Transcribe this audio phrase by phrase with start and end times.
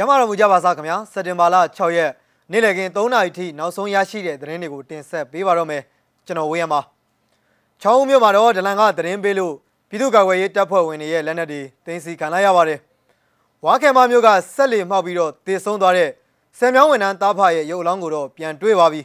[0.00, 2.10] ကျမတော်မူကြပါစားခင်ဗျာစက်တင်ဘာလ6ရက်
[2.50, 5.82] နေ့လည်ခင်း3နာရီထိနောက်ဆုံးရရှိတဲ့သတင်းတွေကိုတင်ဆက်ပေးပါတော့မယ်
[6.26, 6.80] ကျွန်တော်ဝေးရမှာ
[7.80, 9.54] ချောင်းဦးမြို့မှာတော့ဒလန်ကသတင်းပေးလို့
[9.88, 12.78] ပြည်သူ့ကာကွယ်ရေးတပ်ဖွဲ့ဝင်တွေရဲ့လက်နက်တွေတင်စီခံလိုက်ရပါတယ်
[13.64, 16.10] ဝါခဲမမြို့ကဆက်လီမှောက်ပြီးတော့တေဆုံးသွားတဲ့
[16.58, 19.02] ဆယ်မြောင်းဝန်ထမ်းသားဖရဲ့ရုပ်အလောင်းကိုတော့ပြန်တွေ့ပါပြီ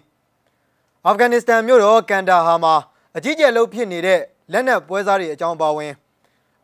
[1.05, 2.75] အာဖဂန်နစ္စတန်မြို့တော်ကန်ဒါဟာမှာ
[3.17, 4.19] အကြီးကျယ်လို့ဖြစ်နေတဲ့
[4.51, 5.91] လက်နက်ပွဲစားတွေအကြောင်းပါဝင်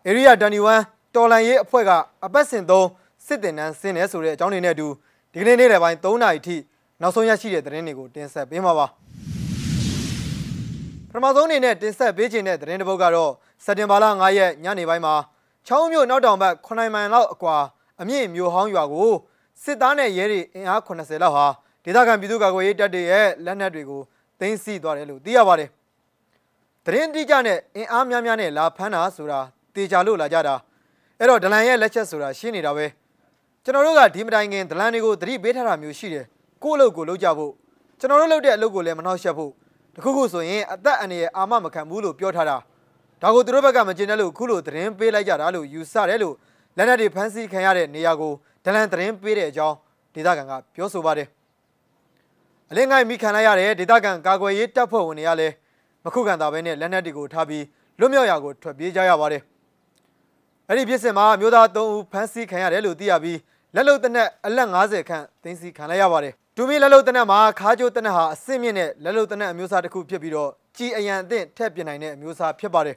[0.08, 0.32] Area
[0.74, 1.92] 21တော်လန်ရေးအဖွဲ့က
[2.26, 2.88] အပတ်စဉ်သုံး
[3.26, 4.88] စစ်တင်နန်းဆင်းနေဆိုတဲ့အကြောင်းတွေနဲ့အတူ
[5.34, 6.56] ဒီကနေ့နေ့လယ်ပိုင်း3နာရီထိ
[7.02, 8.88] နောက်ဆုံးရရှိတဲ့သတင်းတွေကိုတင်ဆက်ပေးမှာပါ
[11.10, 13.32] ပထမဆုံးအနေနဲ့တင်ဆက်ပေးခြင်းတဲ့သတင်းတစ်ပုဒ်ကတော့
[13.64, 15.14] စက်တင်ဘာလ9ရက်ညနေပိုင်းမှာ
[15.68, 17.56] ချောင်းမြို့နောက်တောင်ဘက်9မိုင်လောက်အကွာ
[18.02, 19.12] အမြင့်မြို့ဟောင်းရွာကို
[19.64, 21.46] စစ်သားနဲ့ရဲတွေအင်အား80လောက်ဟာ
[21.84, 24.02] ဒေသခံပြည်သူ့ကာကွယ်ရေးတပ်တွေရဲ့လက်နက်တွေကို
[24.40, 25.70] သိမ်းဆည်းသွားတယ်လို့သိရပါတယ်။
[26.86, 29.40] သတင်းအတိအကျနဲ့အင်အားများများနဲ့လာဖမ်းတာဆိုတာ
[29.76, 30.56] တေချာလို့လာကြတာ
[31.20, 32.86] အဲ့တော့ဒလန်ရဲ့လက်ချက်ဆိုတာရှင်းနေတာပဲ
[33.66, 36.26] ကျွန်တော်တို့ကဒီမတိုင်ခင်ဒလန်တွေကိုသတိပေးထားတာမျိုးရှိတယ်
[36.64, 37.52] ကိုယ့်အလုပ်ကိုလုပ်ကြဖို့
[38.00, 39.52] ကျွန်တော်တို့လုပ်တဲ့အလုပ်ကိုလည်းမနှောက်ယှက်ဖို့
[39.96, 42.58] တခုခုဆိုရင်အသက်အန္တရာယ်အာမမခံဘူးလို့ပြောထားတာ
[43.22, 46.36] ဒါကိုသူတို့ဘက်ကမကျင်တဲ့လို့ခုလိုသတင်းပေးလိုက်ကြတာလို့ယူဆတယ်လို့
[46.78, 48.34] လက်နက်တွေဖမ်းဆီးခံရတဲ့နေရာကို
[48.66, 49.76] ဒလန်သတင်းပေးတဲ့အကြောင်း
[50.16, 51.28] ဒေသခံကပြောဆိုပါတယ်
[52.70, 55.54] အလင်းငိုင်းမိခံလိုက်ရတဲ့ဒေသခံကာကွယ်ရေးတပ်ဖွဲ့ဝင်တွေကလည်း
[56.04, 57.64] မခုခံတာပဲနဲ့လက်နက်တွေကိုထားပြီး
[58.00, 59.42] လွတ်မြောက်ရာကိုထွက်ပြေးကြရပါတယ်
[60.74, 63.40] အဲ့ဒီဖြစ်စဉ်မှာမျိုးသား3ဦးဖမ်းဆီးခံရတယ်လို့သိရပြီး
[63.76, 72.96] လက်လုံတနက်အလက်90ခန့်သိမ်းဆည်းခံလိုက်ရပါတယ်။ဒူမီလက်လုံတနက်မှာခါးကျိုးတနက်ဟာအဆင့်မြင့်တဲ့လက်လုံတနက်အမျိုးအစားတစ်ခုဖြစ်ပြီးတော့ကြီးအရန်အသင့်ထက်ပြနိုင်တဲ့အမျိုးအစားဖြစ်ပါတယ်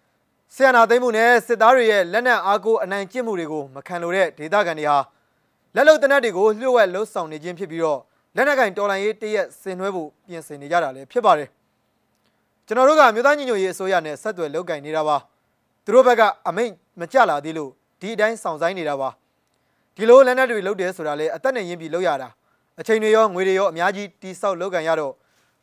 [0.54, 4.98] ။ဆီယနာသိမ်းမှုနဲ့စစ်သားတွေရဲ့လက်နက်အားကိုအနိုင်ကျင့်မှုတွေကိုမခံလိုတဲ့ဒေသခံတွေဟာ
[5.74, 8.00] လက်လုံတနက်တွေကိုလျှို့ဝှက်လှုပ်ဆောင်နေခြင်းဖြစ်ပြီးတော့
[8.36, 11.48] လက်နက်ကင်တော်လိုင်းရေးတရက်ဆင်နွှဲဖို့ပြင်ဆင်နေကြတာလည်းဖြစ်ပါတယ်။
[12.66, 15.16] ကျွန်တော်တို့ကမြို့သားညီညွတ်ရေးအစိုးရနဲ့ဆက်သွယ်လုပ်ကင်နေတာပါ။
[15.84, 19.10] သူတို့ဘက်ကအမိန့် မကြလာသေးလို့ဒီအတိုင်းဆောင်ဆိုင်နေတာပါ။
[19.96, 22.28] ဒီလိုလက်နက်တွေလုပ်တယ်ဆိုတာလေအသက်နဲ့ရင်းပြီးလုပ်ရတာ
[22.80, 25.12] အချိန်တွေရောငွေတွေရောအများကြီးတီးဆောက်လုပ်ကန်ရတော့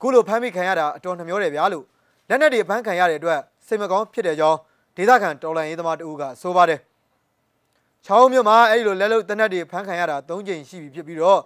[0.01, 1.85] ခုလိုဖမ်းမိခံရတာအတော်နှမျောတယ်ဗျာလို့
[2.29, 4.57] လက်နက်တွေဖမ်းခံရတဲ့အတွက်စိတ်မကောင်းဖြစ်တဲ့ကြောင်း
[4.97, 6.79] ဒေသခံတော်လှန်ရေးသမားတဦးကဆိုပါတယ်
[8.05, 11.39] ချောင်းမြို့မှာအဲ့ဒီလိုလက်လုံတနက်တွေဖမ်းခံရတာ၃ကြိမ်ရှိပြီဖြစ်ပြီးတော့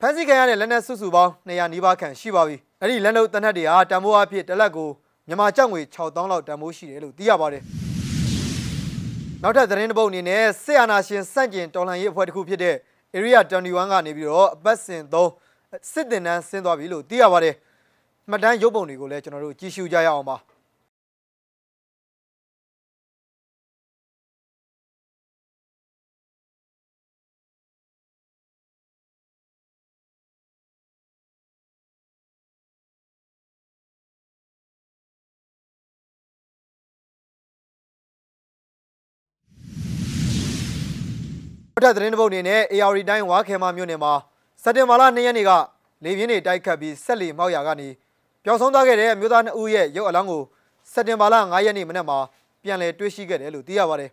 [0.00, 4.88] ဖမ်းဆီးခံရတဲ့လက်နက်စုစုပေါင်း200နီးပါးခန့်ရှိပါပြီအဲ့ဒီလက်လုံတနက်တွေဟာတန်ဖိုးအဖြစ်တစ်လက်ကို
[5.28, 7.64] မြန်မာကျပ်ငွေ6000လောက်တန်ဖိုးရှိတယ်လို့သိရပါတယ်
[9.42, 12.76] နောက်ထပ်သတင်းတစ်ပုဒ်အနေနဲ့ဆေအာနာရှင်စန့်ကျင်တော်လှန်ရေးအဖွဲ့တစ်ခုဖြစ်တဲ့
[13.16, 15.30] Area 21ကနေပြီးတော့အပတ်စဉ်သုံး
[15.92, 17.54] စစ်တင်တန်းဆင်းသွားပြီလို့သိရပါတယ်
[18.30, 20.36] မှတ်တမ်းရုပ်ပုံတွေကိုလည်းကျွန်တော်တို့ကြည့်ရှုကြရအောင်ပါ
[41.82, 44.12] ထပ်သတင်းတစ်ပုဒ်အနေနဲ့ AR တိုင်းဝါခဲမမြို့နယ်မှာ
[44.62, 45.50] စက်တင်ဘာလ2ရက်နေ့က
[46.04, 47.88] လေပြင်းတွေတိုက်ခတ်ပြီးဆက်လီမောက်ရာကနေ
[48.44, 50.42] ပျောက်ဆုံးသွားခဲ့တဲ့မြို့သား2ဦးရဲ့ရုပ်အလောင်းကို
[50.92, 52.18] စက်တင်ဘာလ9ရက်နေ့မနက်မှာ
[52.62, 54.10] ပြန်လည်တွေ့ရှိခဲ့တယ်လို့သိရပါတယ်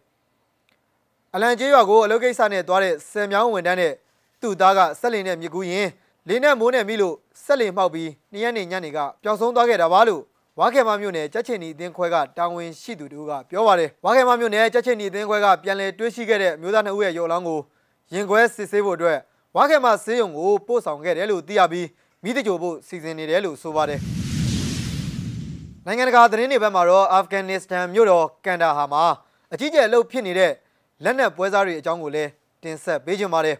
[1.35, 3.93] ။အလံကျေးရွာကိုအလုပ်ကိစ္စနဲ့သွားတဲ့ဆယ်မြောင်းဝန်တန်းနဲ့
[4.41, 5.87] သူ့သားကဆက်လီနဲ့မြကူရင်
[6.27, 10.21] လေးနဲ့မိုးနဲ့မိလို့ဆက်လီမှောက်ပြီး2ရက်နေ့ညနေကပျောက်ဆုံးသွားခဲ့တာပါလို့
[10.59, 17.59] ဝါခဲမမြို့နယ်ကြက်ချင်နီအသင်းခွဲကတာဝန်ရှိသူတို့ကပြောပါတယ်ဝါခဲမမြို့နယ်ကြက်ချင်နီအသင်းခွဲကပြန်လည်တွေးရှိခဲ့တဲ့မျိုးသားနှစ်ဦးရဲ့ရုပ်အလောင်းကို
[18.13, 19.17] ရင်ခွဲစစ်ဆေးဖို့အတွက်
[19.55, 21.87] ဝါခဲမဆေးရုံကိုပို့ဆောင်ခဲ့တယ်လို့သိရပြီး
[22.23, 23.99] မိတကြိုဖို့စီစဉ်နေတယ်လို့ဆိုပါတယ်
[25.85, 29.03] နိုင်ငံတကာသတင်းတွေဘက်မှာတော့အာဖဂန်နစ္စတန်မြို့တော်ကန်ဒါဟာမှာ
[29.53, 30.51] အကြီးကျယ်အလုပ်ဖြစ်နေတဲ့
[31.03, 32.29] လက်နက်ပွဲစားတွေအကြောင်းကိုလည်း
[32.63, 33.57] တင်ဆက်ပေးကြပါတယ်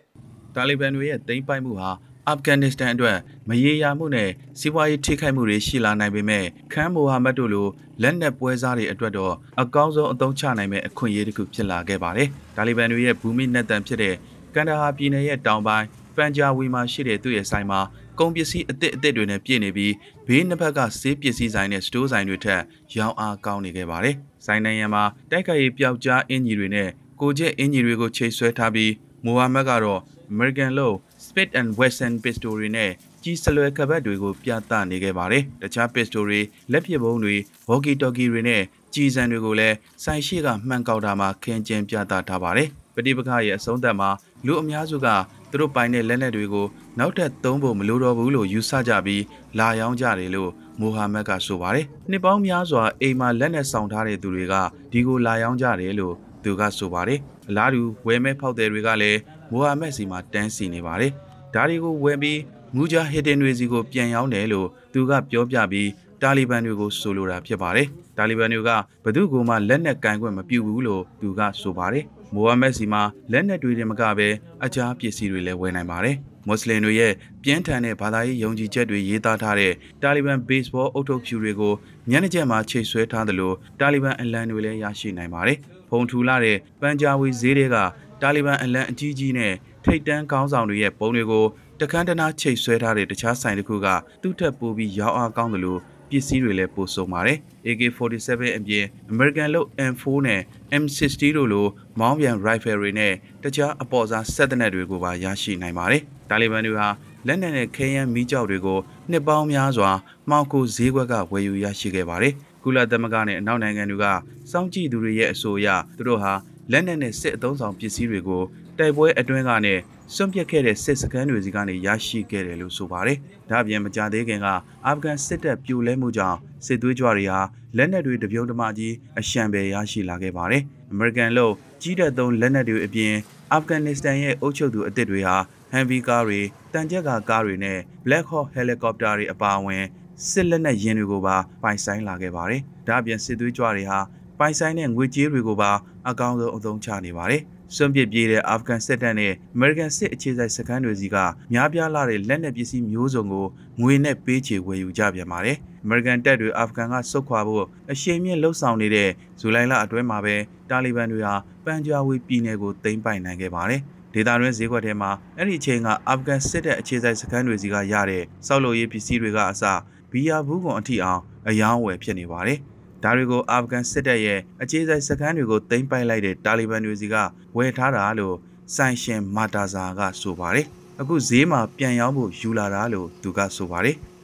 [0.56, 1.90] တာလီဘန်တွေရဲ့သိမ်းပိုက်မှုဟာ
[2.30, 3.18] အာဖဂန်နစ္စတန်အတွက်
[3.50, 4.30] မရေရာမှုနဲ့
[4.60, 7.68] စီးပွားရေးထိခိုက်မှုတွေရှိလာနိုင်ပေမဲ့ခန်းမိုဟာမက်တို့လို
[8.02, 14.16] လက်နက်ပွဲစားတွေအတွက်တော့အကောင်းဆုံးအသုံးချနိုင်မဲ့အခွင့်အရေးတစ်ခုဖြစ်လာခဲ့ပါတယ်။တာလီဘန်တွေရဲ့ဘူမိနက်တန်ဖြစ်တဲ့
[14.56, 17.80] ကန်ဒါဟာပြည်နယ်ရဲ့တောင်ပိုင်းပန်ဂျာဝီမှာရှိတဲ့သူ့ရဲ့ဆိုင်မှာ
[18.20, 19.94] ကုန်ပစ္စည်းအသစ်အသစ်တွေနဲ့ပြည့်နေပြီး
[20.28, 22.62] ဘေးနှစ်ဖက်ကဆေးပစ္စည်းဆိုင်နဲ့စတိုးဆိုင်တွေထက်
[22.98, 24.16] ရောင်းအားကောင်းနေခဲ့ပါတယ်။
[24.46, 26.90] ဆိုင်နိုင်ရန်မှာတိုက်ခိုက်ရေးပျောက်ကြားအင်ဂျီတွေနဲ့
[27.22, 28.92] ကိုကျက်အင်ဂျီတွေကိုချိတ်ဆွဲထားပြီး
[29.26, 30.02] မိုဟာမက်ကတော့
[30.34, 30.94] American Low
[31.38, 32.92] Spit and Western Pistol တွေနဲ့
[33.24, 36.42] ကြီးစလွယ်ကပတ်တွေကိုပြသနေခဲ့ပါတယ်။တခြား pistol တွေ
[36.72, 37.36] လက်ပစ်ဗုံးတွေ
[37.70, 38.62] walkie talkie တွေနဲ့
[38.94, 44.10] ကြီးစံတွေကိုလည်းဆိုင်ရှိကမှန်ကောက်တာမှာခင်းကျင်းပြသထားပါတယ်။ပဋိပက္ခရဲ့အဆုံးသတ်မှာ
[44.46, 45.08] လူအများစုက
[45.52, 46.68] သူတို့ပိုင်တဲ့လက်နက်တွေကို
[47.00, 49.24] နောက်ထပ်သုံးဖို့မလိုတော့ဘူးလို့ယူဆကြပြီး
[49.60, 54.56] လာရောင်းကြတယ်လို့မိုဟာမက်ကဆိုပါတယ်။နှစ်ပေါင်းများစွာအိမ်မှာလက်နက်ဆောင်ထားတဲ့သူတွေက
[54.92, 56.14] ဒီကိုလာရောင်းကြတယ်လို့
[56.44, 57.20] သူကဆိုပါတယ်။
[57.50, 59.20] အလားတူဝယ်မဲ့ဖောက်သည်တွေကလည်း
[59.52, 61.14] မိုဟာမက်စီမှာတန်းစီနေပါတယ်။
[61.54, 62.40] ဒါတွေကိုဝယ်ပြီး
[62.76, 65.90] မူဂျာဟီဒင်တွေစီကိုပြန်ရောင်းတယ်လို့သူကပြောပြပြီး
[66.22, 68.70] တာလီဘန်တွေကိုဆိုလိုတာဖြစ်ပါတယ်။တာလီဘန်တွေက
[69.04, 72.04] ဘသူ့ကိုမှလက်နက်ကင်ခွင့်မပြုဘူးလို့သူကဆိုပါတယ်။
[72.34, 73.02] မိုဟာမက်စီမှာ
[73.32, 74.28] လက်နက်တွေတင်မကပဲ
[74.66, 76.16] အခြားပစ္စည်းတွေလည်းဝယ်နိုင်ပါတယ်။
[76.48, 77.14] မွတ်စလင်တွေရဲ့
[77.44, 81.74] ပြင်းထန်တဲ့ဘာသာရေးယုံကြည်ချက်တွေရေးသားထားတဲ့တာလီဘန်ဘေ့စ်ဘောအုပ်ထုပ်ဖြူတွေကို
[82.10, 85.58] ညနေကျက်မှာချိတ်ဆွဲထားသလိုတာလီဘန်အလံတွေလည်းရရှိနိုင်ပါတယ်။
[85.90, 87.78] ဖုန်ထူလာတဲ့ပန်ဂျာဝီဈေးတွေက
[88.22, 89.54] တာလီဘန်အလံအကြီးကြီးနဲ့
[89.88, 91.46] ထိတ်တန်းကောင်းဆောင်တွေရဲ့ပုံတွေကို
[91.80, 93.88] တခန်းတနာချိတ်ဆွဲထားတဲ့တခြားဆိုင်တစ်ခုက
[94.22, 95.80] သူ့ထက်ပိုပြီးရောင်းအားကောင်းတယ်လို့
[96.10, 97.38] ပစ္စည်းတွေလည်းပို့ဆုံးပါတယ်
[97.68, 100.42] AK47 အပြင် American လို့ M4 နဲ့
[100.82, 101.68] M60 တို့လို
[102.00, 103.14] မောင်းပြန် rifle တွေနဲ့
[103.44, 106.88] တခြားအပေါ်စားစက်တနက်တွေကိုပါရရှိနိုင်ပါတယ်တာလီဘန်တွေဟာ
[107.28, 108.80] လက်နက်နဲ့ခဲယမ်းမီးကျောက်တွေကို
[109.12, 109.92] နှစ်ပေါင်းများစွာ
[110.30, 112.34] မှောက်ကိုဈေးကွက်ကဝယ်ယူရရှိခဲ့ပါတယ်
[112.64, 114.06] ကုလသမဂ္ဂနဲ့အနောက်နိုင်ငံတွေက
[114.52, 115.68] စောင့်ကြည့်သူတွေရဲ့အဆိုအရ
[115.98, 116.34] သူတို့ဟာ
[116.72, 118.44] လက်နက်နဲ့စစ်အုံဆောင်ပစ္စည်းတွေကို
[118.80, 119.76] တိုက်ပွဲအတွင်းကနေ
[120.16, 123.18] စွန့်ပစ်ခဲ့တဲ့စစ်စခန်းတွေစီကနေရရှိခဲ့တယ်လို့ဆိုပါတယ်။
[123.50, 124.48] ဒါ့အပြင်မကြသေးခင်က
[124.86, 127.40] အာဖဂန်စစ်တပ်ပြိုလဲမှုကြောင့်စစ်သွေးကြွတွေဟာ
[127.78, 130.62] လက်နက်တွေတပြုံတမကြီးအရှံပဲရရှိလာခဲ့ပါတယ်။
[130.94, 133.14] American လို့ကြီးတဲ့သုံးလက်နက်တွေအပြင်
[133.54, 135.38] အာဖဂန်နစ္စတန်ရဲ့အုပ်ချုပ်သူအသစ်တွေဟာ
[135.72, 136.40] ဟန်ဗီကားတွေ
[136.74, 139.84] တန်ကြက်ကကားတွေနဲ့ Black Hawk Helicopter တွေအပါအဝင်
[140.30, 144.00] စစ်လက်နက်ယင်းတွေကိုပါပိုင်ဆိုင်လာခဲ့ပါတယ်။ဒါ့အပြင်စစ်သွေးကြွတွေဟာ
[144.40, 145.72] ပိုင်ဆိုင်တဲ့ငွေကြေးတွေကိုပါ
[146.10, 147.42] အကောင်းဆုံးအသုံးချနေပါတယ်။
[147.76, 151.16] စွန့်ပစ်ပြေးတဲ့အာဖဂန်စစ်တပ်နဲ့အမေရိကန်စစ်အခြေစိုက်စခန်းတွေစီက
[151.54, 153.48] များပြားလာတဲ့လက်နက်ပစ္စည်းမျိုးစုံကို
[153.82, 159.10] ငွေနဲ့ပေးချေဝယ်ယူကြပြန်ပါတယ်။အမေရိကန်တပ်တွေအာဖဂန်ကဆုတ်ခွာဖို့အရှိန်မြင့်လှုပ်ဆောင်နေတဲ့
[159.40, 160.36] ဇူလိုင်လအတွင်းမှာပဲ
[160.70, 161.36] တာလီဘန်တွေဟာ
[161.66, 163.82] ပန်ဂျာဝီပြည်နယ်ကိုသိမ်းပိုက်နိုင်ခဲ့ပါတယ်။
[164.14, 169.64] ဒေသတွင်းဈေးကွက်ထဲမှာအဲ့ဒီအချိန်ကအာဖဂန်စစ်တပ်အခြေစိုက်စခန်းတွေစီကရတဲ့စောက်လို့ရေးပစ္စည်းတွေကအစ
[170.12, 172.60] ဘီယာဘူးကွန်အထိအောင်အယောင်းဝယ်ဖြစ်နေပါတယ်။
[173.04, 177.16] ဒါတွေကိုအာဖဂန်စစ်တပ်ရဲ့အခြေစိုက်စခန်းတွေကိုသိမ်းပိုက်လိုက်တဲ့တာလီဘန်တွေစီက
[177.58, 178.36] ဝယ်ထားတာလို့
[178.76, 180.66] ဆိုင်ရှင်မာတာဇာကဆိုပါတယ်။
[181.02, 183.98] အခုဈေးမှာပြန်ရောင်းဖို့ယူလာတာလို့သူကဆိုပါတယ်။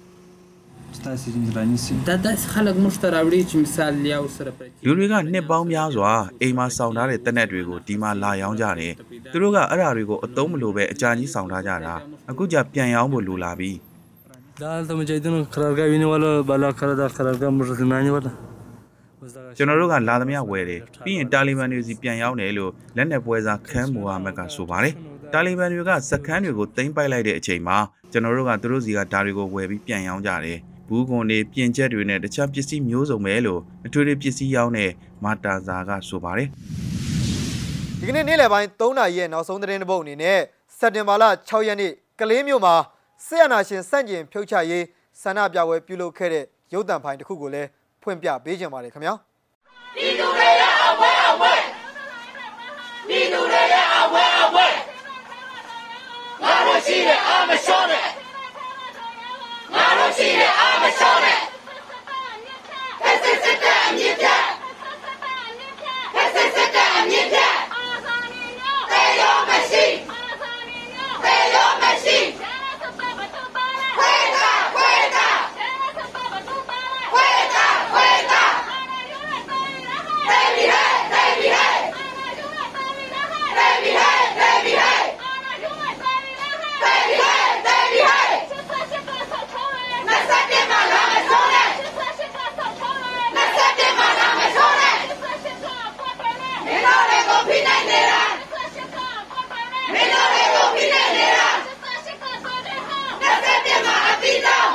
[4.86, 6.12] ။လူတွေကနှစ်ပေါင်းများစွာ
[6.42, 8.94] အိမ်မှာစောင့်ထားတဲ့တနက်တွေကိုဒီမှာလာရောင်းကြတယ်။
[9.32, 11.96] သူတို့ကအဲ့ဓာတွေကိုအသုံးမလိုပဲအကြာကြီးစောင့်ထားကြတာ။
[12.30, 13.72] အခုကျပြန်ရောင်းဖို့လိုလာပြီ။
[14.62, 18.34] ဒါသမကြိုက်တဲ့ခရဂါဝင်းဝလာဘလာခရဒါခရဂါမရဒနာနီဝလာ။
[19.58, 24.94] ကျွန်တော်တို့ကလာသမျှဝယ်တယ်ပြီးရင်တာလီဘန်တွေစီပြန်ရောက်တယ်လို့လက်နက်ပွဲစားခန်းမိုဟာမက်ကဆိုပါတယ်
[25.34, 27.78] တာလီဘန်တွေကစခန်းတွေကိုသိမ်းပိုက်လိုက်တဲ့အချိန်မှာ
[28.12, 34.92] ကျွန်တော်တို့ကသူတို့စီကဓာတွေကိုဝယ်ပြီးပြန်ရောင်းကြတယ်ဘူးကွန်တွေပြင်ချက်တွေနဲ့တခြားပစ္စည်းမျိုးစုံပဲလို့အထွေထွေပစ္စည်းရောင်းတဲ့
[35.24, 36.48] မာတာဇာကဆိုပါတယ်
[38.00, 40.40] ဒီကနေ့နေ့လယ်ပိုင်း3နာရီရဲ့နောက်ဆုံးသတင်းတစ်ပုဒ်အနေနဲ့
[40.78, 42.76] စက်တင်ဘာလ6ရက်နေ့ကလေးမြို့မှာ
[43.26, 44.84] ဆေးရနာရှင်စန့်ကျင်ဖြုတ်ချရေး
[45.22, 47.70] ဆန္ဒပြပွဲပြုလုပ်ခဲ့တဲ့ရုပ်သံဖိုင်တစ်ခုကိုလည်း
[48.04, 49.14] ဖွင့်ပြပေးကြပါရစေခင်ဗျာ
[49.96, 51.54] ပြည်သူတွေရဲ့အဝဲအဝဲ
[53.08, 54.68] ပြည်သူတွေရဲ့အဝဲအဝဲ
[56.42, 58.08] ငါတို့ရှိတဲ့အာမလျှော့နဲ့
[59.74, 61.40] ငါတို့ရှိတဲ့အာမလျှော့နဲ့
[63.02, 64.44] ဖက်စစ်စစ်တဲ့အမြင့်ပြတ်
[66.14, 67.54] ဖက်စစ်စစ်တဲ့အမြင့်ပြတ်
[68.92, 69.86] တေရောမရှိ
[71.24, 72.18] တေရောမရှိ
[73.98, 75.28] ခွေးတာခွေးတာ
[77.12, 78.44] ခွေးတာခွေးတာ
[80.30, 81.80] Baby, hey, baby, hey.
[83.58, 85.04] Baby, hey, baby, hey.
[86.84, 88.30] Baby, hey, baby, hey.
[90.04, 91.78] 27မှာလာမဆုံးနဲ့27
[93.98, 98.22] မှာလာမဆုံးနဲ့မင်းတို့တွေကိုဖိနိုင်နေတာ
[99.94, 101.48] မင်းတို့တွေကိုဖိနိုင်နေတာ
[103.24, 104.70] 27မှာအပြီးတော့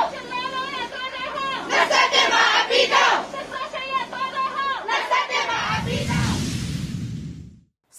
[1.71, 3.15] 27မှာအပြီးတော့
[4.89, 6.29] 27မှာအပြီးတော့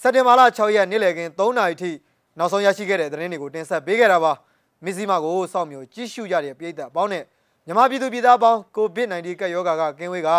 [0.11, 1.91] က်တင်ဘာလ6ရက်နေ့လယ်ခင်း3နာရီထိ
[2.37, 4.31] နောက်ဆုံးရရှိခဲ့တဲ့သတင်းတွေကိုတင်ဆက်ပေးခဲ့တာပါ
[4.85, 7.23] မစ္စည်းမကိုစောင့်မျိုးကြည့်ရှုကြတဲ့ပြည်သက်အပေါင်းနဲ့
[7.65, 10.29] မြန်မာပြည်သူပြည်သားအပေါင်းကိုဗစ် -19 ကပ်ရောဂါကကင်းဝေးက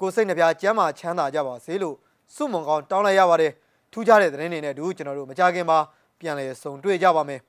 [0.00, 1.96] ကိုယ်စိတ်နှပြကျန်းမာချမ်းသာကြပါစေလို့
[2.34, 3.52] ဆုမွန်ကောင်းတောင်းလိုက်ရပါတယ်
[3.92, 5.78] ထူးခြားတဲ့သတင်းတွေနဲ့အတူကျွန်တော်တို့မကြခင်မှာ
[6.20, 7.40] ပြန်လည်ဆုံတွေ့ကြပါမယ်